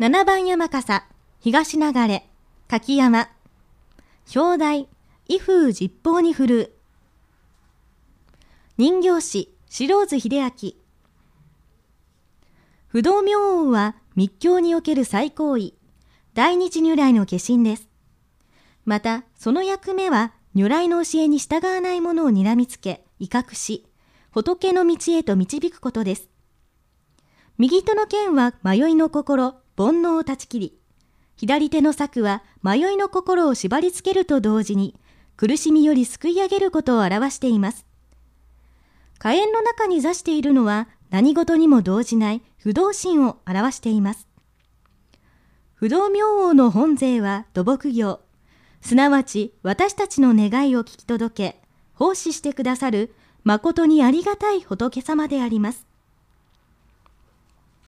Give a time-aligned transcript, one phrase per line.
[0.00, 1.04] 7番山笠、
[1.40, 2.26] 東流れ、
[2.68, 3.28] 柿山。
[4.34, 4.88] 表題、
[5.28, 6.70] 威風実法に振るう。
[8.78, 10.72] 人形師、白津秀明。
[12.86, 15.74] 不動明王は密教における最高位、
[16.32, 17.86] 大日如来の化身です。
[18.86, 23.84] また、その役目は如来の教えに従わないものを睨みつけ、威嚇し、
[24.30, 26.30] 仏の道へと導くことです。
[27.58, 30.78] 右手の剣は迷いの心、煩悩を断ち切り、
[31.36, 34.94] 左手の策は迷いの心を縛り付けると同時に、
[35.36, 37.86] 苦しみより救い上げることを表しています。
[39.18, 44.26] 火炎の中に座しているのは何事にも動じない不動心を表しています。
[45.74, 48.20] 不動明王の本税は土木業、
[48.82, 51.62] すなわち私たちの願いを聞き届け、
[51.94, 53.14] 奉仕してくださる
[53.44, 55.86] 誠にありがたい仏様であります。